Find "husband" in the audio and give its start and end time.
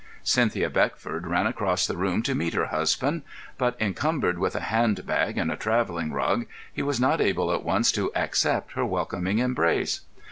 2.73-3.21